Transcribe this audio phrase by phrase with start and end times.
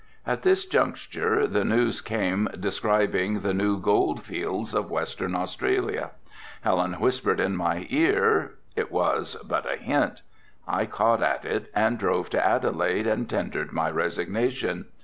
[0.25, 6.09] At this juncture the news came describing the new gold fields of Western Australia.
[6.61, 10.23] Helen whispered in my ear, it was but a hint.
[10.67, 14.87] I caught at it and drove to Adelaide and tendered my resignation.